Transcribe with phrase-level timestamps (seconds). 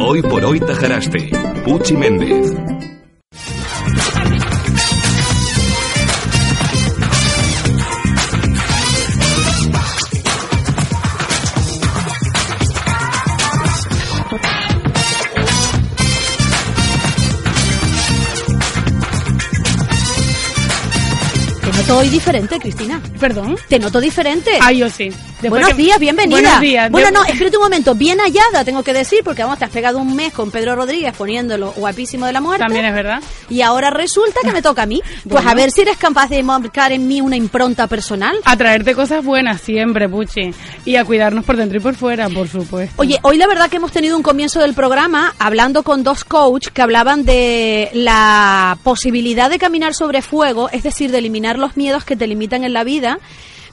[0.00, 1.30] Hoy por hoy Tajaraste.
[1.64, 2.52] Puchi Méndez.
[21.60, 23.00] Te noto hoy diferente, Cristina.
[23.18, 23.56] ¿Perdón?
[23.68, 24.58] Te noto diferente.
[24.60, 25.10] Ah, yo sí.
[25.44, 26.40] Después Buenos que- días, bienvenida.
[26.40, 26.90] Buenos días.
[26.90, 27.94] Bueno, no, espérate un momento.
[27.94, 31.12] Bien hallada, tengo que decir, porque vamos, te has pegado un mes con Pedro Rodríguez
[31.14, 32.64] poniéndolo guapísimo de la muerte.
[32.64, 33.22] También es verdad.
[33.50, 35.02] Y ahora resulta que me toca a mí.
[35.04, 35.50] Pues Bueno.
[35.50, 38.34] a ver si eres capaz de marcar en mí una impronta personal.
[38.46, 40.54] A traerte cosas buenas siempre, Puchi.
[40.86, 42.94] Y a cuidarnos por dentro y por fuera, por supuesto.
[42.96, 46.68] Oye, hoy la verdad que hemos tenido un comienzo del programa hablando con dos coach
[46.68, 52.02] que hablaban de la posibilidad de caminar sobre fuego, es decir, de eliminar los miedos
[52.06, 53.18] que te limitan en la vida.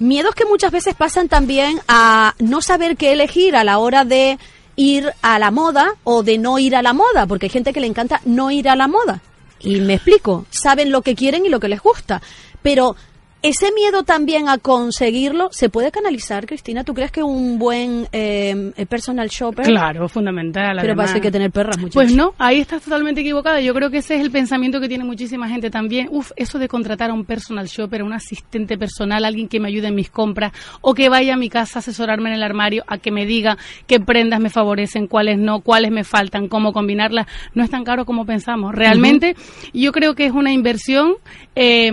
[0.02, 4.40] Miedos que muchas veces pasan también a no saber qué elegir a la hora de
[4.76, 7.82] ir a la moda o de no ir a la moda, porque hay gente que
[7.82, 9.22] le encanta no ir a la moda.
[9.60, 12.20] Y me explico, saben lo que quieren y lo que les gusta,
[12.64, 12.96] pero
[13.44, 16.84] ese miedo también a conseguirlo se puede canalizar, Cristina.
[16.84, 19.66] ¿Tú crees que un buen eh, personal shopper?
[19.66, 20.78] Claro, fundamental.
[20.80, 21.08] Pero además.
[21.08, 21.78] parece que tener perras.
[21.92, 23.60] Pues no, ahí estás totalmente equivocada.
[23.60, 26.08] Yo creo que ese es el pensamiento que tiene muchísima gente también.
[26.12, 29.70] Uf, eso de contratar a un personal shopper, a un asistente personal, alguien que me
[29.70, 32.84] ayude en mis compras o que vaya a mi casa a asesorarme en el armario,
[32.86, 37.26] a que me diga qué prendas me favorecen, cuáles no, cuáles me faltan, cómo combinarlas,
[37.56, 38.76] no es tan caro como pensamos.
[38.76, 39.36] Realmente
[39.74, 41.16] yo creo que es una inversión
[41.56, 41.92] eh,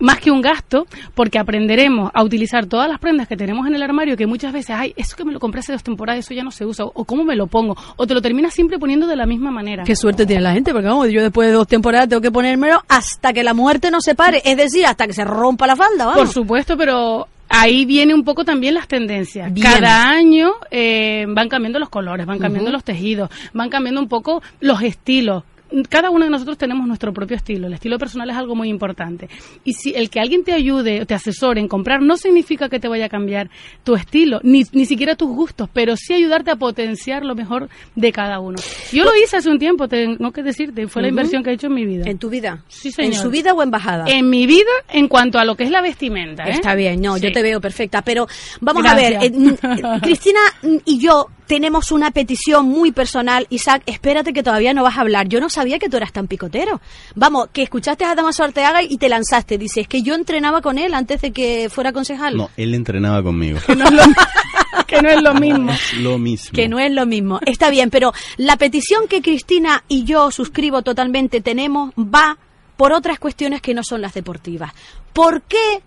[0.00, 3.82] más que un gasto porque aprenderemos a utilizar todas las prendas que tenemos en el
[3.82, 6.42] armario que muchas veces, ay, eso que me lo compré hace dos temporadas, eso ya
[6.42, 9.16] no se usa, o, cómo me lo pongo, o te lo terminas siempre poniendo de
[9.16, 9.84] la misma manera.
[9.84, 12.82] Qué suerte tiene la gente, porque vamos, yo después de dos temporadas tengo que ponérmelo
[12.88, 16.06] hasta que la muerte no se pare, es decir, hasta que se rompa la falda,
[16.06, 16.16] vamos.
[16.16, 19.52] Por supuesto, pero ahí viene un poco también las tendencias.
[19.52, 19.66] Bien.
[19.66, 24.42] Cada año eh, van cambiando los colores, van cambiando los tejidos, van cambiando un poco
[24.60, 25.44] los estilos.
[25.88, 27.66] Cada uno de nosotros tenemos nuestro propio estilo.
[27.66, 29.28] El estilo personal es algo muy importante.
[29.64, 32.80] Y si el que alguien te ayude o te asesore en comprar no significa que
[32.80, 33.50] te vaya a cambiar
[33.84, 38.12] tu estilo, ni, ni siquiera tus gustos, pero sí ayudarte a potenciar lo mejor de
[38.12, 38.56] cada uno.
[38.92, 41.66] Yo lo hice hace un tiempo, tengo que decirte, fue la inversión que he hecho
[41.66, 42.04] en mi vida.
[42.08, 42.64] ¿En tu vida?
[42.68, 43.12] Sí, señor.
[43.12, 44.04] ¿En su vida o en bajada?
[44.08, 46.44] En mi vida, en cuanto a lo que es la vestimenta.
[46.44, 46.52] ¿eh?
[46.52, 48.26] Está bien, no, yo te veo perfecta, pero
[48.60, 49.16] vamos Gracias.
[49.16, 50.40] a ver, eh, Cristina
[50.84, 53.46] y yo tenemos una petición muy personal.
[53.50, 55.28] Isaac, espérate que todavía no vas a hablar.
[55.28, 56.80] Yo no sabía que tú eras tan picotero.
[57.16, 59.56] Vamos, que escuchaste a Damaso Arteaga y te lanzaste.
[59.56, 62.36] Dice, es que yo entrenaba con él antes de que fuera concejal.
[62.36, 63.58] No, él entrenaba conmigo.
[63.66, 64.02] que no es lo,
[64.86, 65.72] que no es lo mismo.
[65.72, 66.52] Es lo mismo.
[66.52, 67.40] Que no es lo mismo.
[67.46, 72.36] Está bien, pero la petición que Cristina y yo suscribo totalmente tenemos va
[72.76, 74.72] por otras cuestiones que no son las deportivas.
[75.14, 75.82] ¿Por qué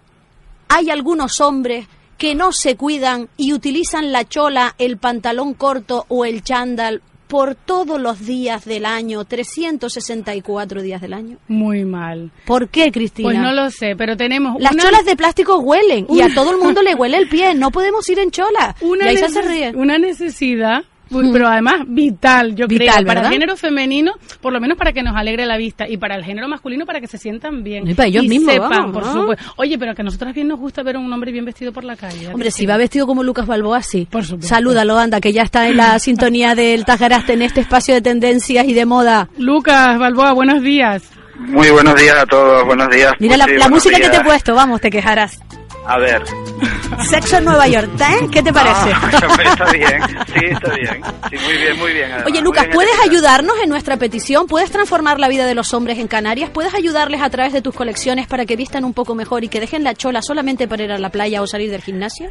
[0.70, 1.86] hay algunos hombres
[2.22, 7.56] que no se cuidan y utilizan la chola, el pantalón corto o el chándal por
[7.56, 11.40] todos los días del año, 364 días del año?
[11.48, 12.30] Muy mal.
[12.46, 13.28] ¿Por qué, Cristina?
[13.28, 16.52] Pues no lo sé, pero tenemos Las una, cholas de plástico huelen y a todo
[16.52, 17.56] el mundo le huele el pie.
[17.56, 18.76] No podemos ir en chola.
[18.82, 19.72] una, y ahí se ríe.
[19.76, 20.84] una necesidad,
[21.32, 23.26] pero además vital, yo Vital, creo, para ¿verdad?
[23.26, 26.24] el género femenino, por lo menos para que nos alegre la vista, y para el
[26.24, 27.88] género masculino para que se sientan bien.
[27.90, 29.14] Y para ellos mismos, sepan, vamos, por ¿no?
[29.14, 29.54] supuesto.
[29.58, 31.84] Oye, pero que a nosotras bien nos gusta ver a un hombre bien vestido por
[31.84, 32.28] la calle.
[32.28, 32.66] ¿a Hombre, si sí?
[32.66, 34.08] va vestido como Lucas Balboa, sí.
[34.10, 34.48] Por supuesto.
[34.56, 38.66] Salúdalo, anda, que ya está en la sintonía del Tajaraste en este espacio de tendencias
[38.68, 39.30] y de moda.
[39.38, 41.04] Lucas, Balboa, buenos días.
[41.40, 43.14] Muy buenos días a todos, buenos días.
[43.20, 45.40] Mira la, Puchi, la buenos música que te he puesto, vamos, te quejarás.
[45.92, 46.22] A ver.
[47.02, 48.28] Sexo en Nueva York, ¿eh?
[48.32, 48.92] ¿Qué te parece?
[48.94, 49.10] Ah,
[49.44, 51.02] está bien, sí, está bien.
[51.30, 52.12] Sí, muy bien, muy bien.
[52.14, 53.12] además, Oye, Lucas, bien ¿puedes elegida.
[53.12, 54.48] ayudarnos en nuestra petición?
[54.48, 56.50] ¿Puedes transformar la vida de los hombres en Canarias?
[56.50, 59.60] ¿Puedes ayudarles a través de tus colecciones para que vistan un poco mejor y que
[59.60, 62.30] dejen la chola solamente para ir a la playa o salir del gimnasio?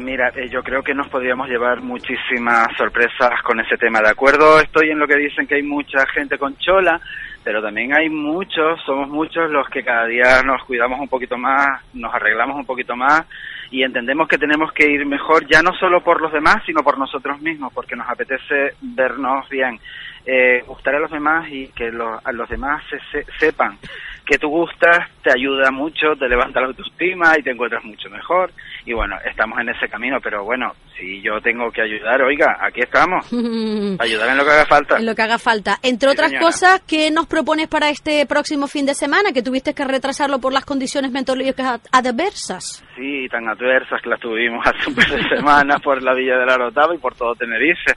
[0.00, 4.00] Mira, eh, yo creo que nos podríamos llevar muchísimas sorpresas con ese tema.
[4.00, 6.98] De acuerdo, estoy en lo que dicen que hay mucha gente con chola,
[7.44, 11.82] pero también hay muchos, somos muchos los que cada día nos cuidamos un poquito más,
[11.94, 13.24] nos arreglamos un poquito más
[13.70, 16.98] y entendemos que tenemos que ir mejor ya no solo por los demás, sino por
[16.98, 19.78] nosotros mismos, porque nos apetece vernos bien,
[20.26, 23.78] eh, gustar a los demás y que los, a los demás se- se- sepan
[24.24, 28.52] que tú gustas, te ayuda mucho, te levanta la autoestima y te encuentras mucho mejor.
[28.86, 32.80] Y bueno, estamos en ese camino, pero bueno, si yo tengo que ayudar, oiga, aquí
[32.80, 33.26] estamos,
[33.98, 34.98] ayudar en lo que haga falta.
[34.98, 35.78] En lo que haga falta.
[35.82, 36.46] Entre Sí, otras señora.
[36.46, 39.32] cosas, ¿qué nos propones para este próximo fin de semana?
[39.32, 42.84] Que tuviste que retrasarlo por las condiciones meteorológicas adversas.
[42.94, 46.46] Sí, tan adversas que las tuvimos hace un par de semanas por la Villa de
[46.46, 47.92] la Rotava y por todo Tenerife.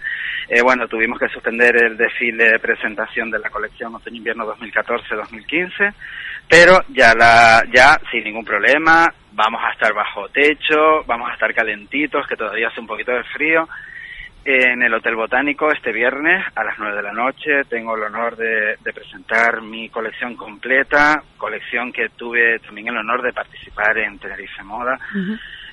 [0.49, 5.93] Eh, bueno, tuvimos que suspender el desfile de presentación de la colección Otoño-Invierno 2014-2015,
[6.49, 11.53] pero ya, la, ya sin ningún problema, vamos a estar bajo techo, vamos a estar
[11.53, 13.67] calentitos, que todavía hace un poquito de frío.
[14.45, 18.35] En el Hotel Botánico este viernes a las 9 de la noche tengo el honor
[18.35, 24.19] de, de presentar mi colección completa, colección que tuve también el honor de participar en
[24.19, 24.99] Tenerife Moda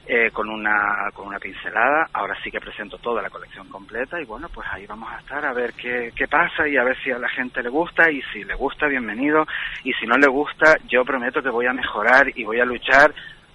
[0.07, 2.09] eh, con una con una pincelada.
[2.15, 5.45] Ahora sí que presento toda la colección completa y bueno, pues ahí vamos a estar
[5.45, 8.23] a ver qué, qué pasa y a ver si a la gente le gusta y
[8.33, 9.47] si le gusta, bienvenido
[9.85, 13.13] y si no le gusta, yo prometo que voy a mejorar y voy a luchar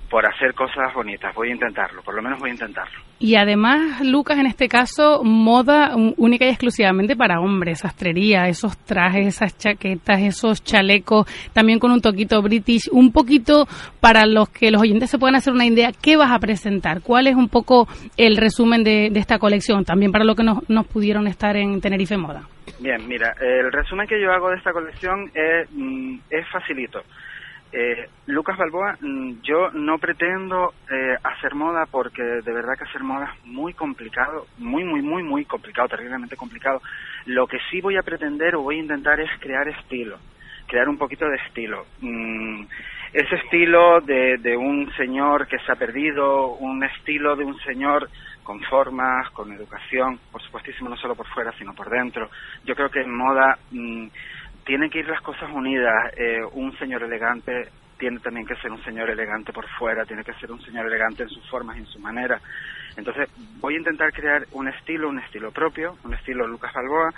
[0.10, 1.34] por hacer cosas bonitas.
[1.36, 3.00] Voy a intentarlo, por lo menos voy a intentarlo.
[3.20, 9.28] Y además, Lucas, en este caso, moda única y exclusivamente para hombres, sastrería, esos trajes,
[9.28, 13.68] esas chaquetas, esos chalecos, también con un toquito british, un poquito
[14.00, 17.02] para los que los oyentes se puedan hacer una idea, ¿qué vas a presentar?
[17.02, 17.88] ¿Cuál es un poco
[18.18, 19.84] el resumen de, de esta colección?
[19.84, 22.48] También para los que no, no pudieron estar en Tenerife Moda.
[22.80, 27.02] Bien, mira, el resumen que yo hago de esta colección es, mm, es facilito.
[27.72, 33.04] Eh, Lucas Balboa, mm, yo no pretendo eh, hacer moda porque de verdad que hacer
[33.04, 36.82] moda es muy complicado, muy, muy, muy, muy complicado, terriblemente complicado.
[37.26, 40.18] Lo que sí voy a pretender o voy a intentar es crear estilo,
[40.68, 41.86] crear un poquito de estilo.
[42.00, 42.64] Mm,
[43.14, 48.10] ese estilo de, de un señor que se ha perdido, un estilo de un señor
[48.44, 52.30] con formas, con educación, por supuestísimo no solo por fuera, sino por dentro.
[52.64, 54.08] Yo creo que en moda mm,
[54.68, 56.14] tienen que ir las cosas unidas.
[56.18, 60.34] Eh, un señor elegante tiene también que ser un señor elegante por fuera, tiene que
[60.34, 62.40] ser un señor elegante en sus formas y en su manera.
[62.96, 63.30] Entonces
[63.60, 67.12] voy a intentar crear un estilo, un estilo propio, un estilo Lucas Balboa,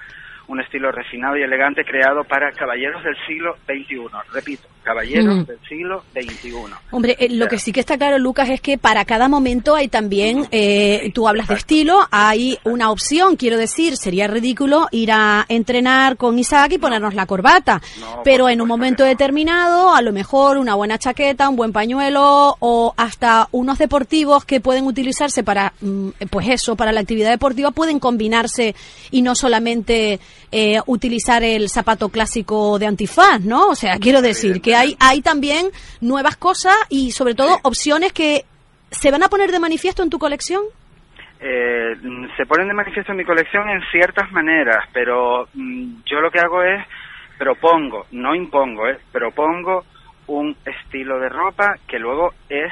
[0.48, 4.08] un estilo refinado y elegante creado para caballeros del siglo XXI.
[4.32, 5.44] Repito, caballeros Mm.
[5.44, 6.54] del siglo XXI.
[6.92, 9.88] Hombre, eh, lo que sí que está claro, Lucas, es que para cada momento hay
[9.88, 15.46] también, eh, tú hablas de estilo, hay una opción, quiero decir, sería ridículo ir a
[15.50, 20.12] entrenar con Isaac y ponernos la corbata, No, pero en un momento determinado, a lo
[20.12, 25.74] mejor una buena chaqueta, un buen pañuelo o hasta unos deportivos que pueden utilizarse para,
[25.82, 28.76] mm, pues eso, para la actividad deportiva, pueden combinarse
[29.12, 30.20] y no solamente
[30.52, 33.68] eh, utilizar el zapato clásico de antifaz, ¿no?
[33.68, 35.68] O sea, quiero decir que hay, hay también
[36.02, 38.46] nuevas cosas y sobre todo opciones que
[38.92, 40.64] se van a poner de manifiesto en tu colección.
[41.40, 41.96] Eh,
[42.36, 46.40] se ponen de manifiesto en mi colección en ciertas maneras, pero mm, yo lo que
[46.40, 46.86] hago es
[47.38, 49.86] propongo, no impongo, eh, propongo
[50.28, 52.72] un estilo de ropa que luego es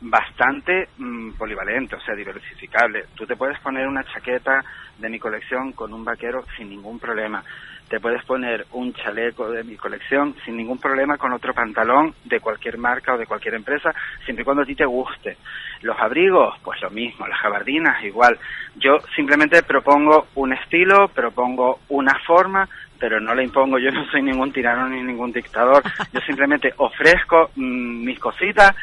[0.00, 3.06] bastante mm, polivalente, o sea, diversificable.
[3.14, 4.64] Tú te puedes poner una chaqueta
[4.98, 7.42] de mi colección con un vaquero sin ningún problema.
[7.88, 12.40] Te puedes poner un chaleco de mi colección sin ningún problema con otro pantalón de
[12.40, 13.94] cualquier marca o de cualquier empresa,
[14.24, 15.36] siempre y cuando a ti te guste.
[15.82, 18.38] Los abrigos, pues lo mismo, las jabardinas igual.
[18.74, 22.68] Yo simplemente propongo un estilo, propongo una forma,
[22.98, 25.82] pero no le impongo, yo no soy ningún tirano ni ningún dictador.
[26.12, 28.74] Yo simplemente ofrezco mm, mis cositas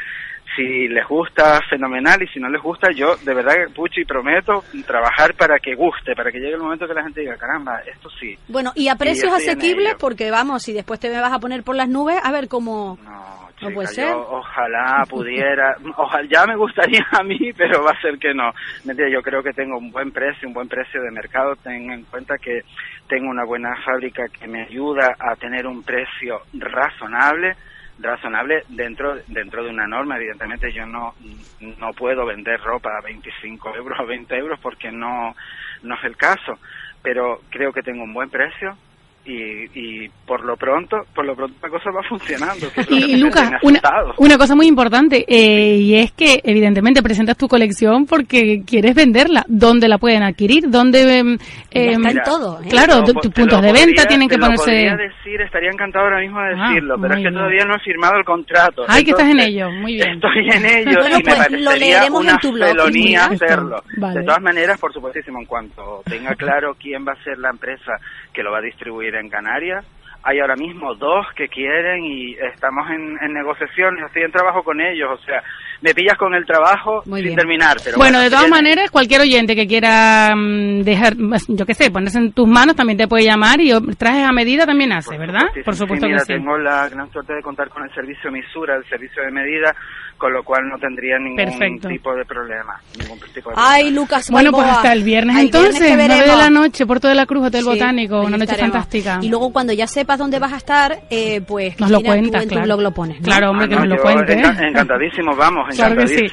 [0.56, 5.34] si les gusta, fenomenal, y si no les gusta, yo de verdad, Puchi, prometo trabajar
[5.36, 8.38] para que guste, para que llegue el momento que la gente diga, caramba, esto sí.
[8.48, 11.76] Bueno, y a precios asequibles, porque vamos, si después te me vas a poner por
[11.76, 12.98] las nubes, a ver cómo...
[13.04, 14.14] No, No chica, puede yo ser.
[14.14, 18.52] ojalá pudiera, ojalá, ya me gustaría a mí, pero va a ser que no.
[18.86, 21.56] Mentira, yo creo que tengo un buen precio, un buen precio de mercado.
[21.64, 22.62] Ten en cuenta que
[23.08, 27.56] tengo una buena fábrica que me ayuda a tener un precio razonable
[28.04, 30.18] razonable dentro dentro de una norma.
[30.18, 31.16] Evidentemente yo no
[31.60, 35.36] no puedo vender ropa a 25 euros o 20 euros porque no
[35.82, 36.60] no es el caso
[37.04, 38.78] pero creo que tengo un buen precio
[39.26, 43.18] y, y por lo pronto por lo pronto la cosa va funcionando lo Y, me
[43.20, 43.80] Lucas, una,
[44.18, 49.46] una cosa muy importante, eh, y es que evidentemente presentas tu colección porque quieres venderla.
[49.48, 50.70] ¿Dónde la pueden adquirir?
[50.70, 51.20] ¿Dónde...?
[51.20, 51.38] em,
[51.72, 52.68] em, está en Mira, todo, ¿eh?
[52.70, 54.64] Claro, lo tus puntos lo de venta podría- tienen que te lo ponerse...
[54.66, 57.34] podría decir, estaría encantado ahora mismo de Ah, decirlo, pero es que bien.
[57.34, 58.86] todavía no he firmado el contrato.
[58.88, 60.16] Ay, que estás en ello, muy bien.
[60.16, 63.26] Estoy en ello Bueno, y me pues, lo parecería leeremos una en tu blog, felonía
[63.26, 63.84] hacerlo.
[63.98, 64.20] Vale.
[64.20, 67.94] De todas maneras, por supuestísimo, en cuanto tenga claro quién va a ser la empresa
[68.34, 69.86] que lo va a distribuir en Canarias,
[70.24, 74.80] hay ahora mismo dos que quieren y estamos en, en negociaciones, estoy en trabajo con
[74.80, 75.44] ellos, o sea,
[75.84, 77.36] me pillas con el trabajo Muy sin bien.
[77.38, 77.78] terminar.
[77.84, 81.16] Pero bueno, de todas maneras, cualquier oyente que quiera mm, dejar,
[81.50, 84.66] yo qué sé, ponerse en tus manos también te puede llamar y trajes a medida
[84.66, 85.48] también hace, ¿verdad?
[85.66, 86.34] Por Sí, supuesto mira, que sí.
[86.34, 89.76] tengo la gran suerte de contar con el servicio Misura, el servicio de medida,
[90.18, 91.90] con lo cual no tendría ningún Perfecto.
[91.90, 92.80] tipo de problema.
[92.98, 94.02] Ningún tipo de Ay, problema.
[94.02, 97.16] Lucas Bueno, pues hasta el viernes Ay, entonces, que 9 de la noche, Puerto de
[97.16, 98.72] la Cruz, Hotel Sí, Botánico, una noche estaremos.
[98.72, 99.20] fantástica.
[99.22, 102.44] Y luego cuando ya sepas dónde vas a estar, eh, pues Nos lo tú cuentas,
[102.44, 102.66] tu claro.
[102.68, 103.20] blog lo pones.
[103.20, 103.26] ¿no?
[103.26, 104.36] Claro, hombre, Ah, que no, nos lo yo cuente.
[104.38, 106.26] enca- encantadísimo, vamos, Claro que sí.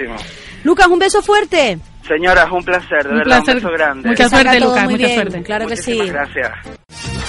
[0.64, 1.78] Lucas, un beso fuerte.
[2.06, 3.56] Señoras, un placer, de Un verdad, placer.
[3.56, 4.09] un beso grande.
[4.09, 5.42] Mucha suerte, Lucas, mucha bien, suerte.
[5.42, 5.94] Claro que sí.
[5.94, 7.20] Muchísimas gracias.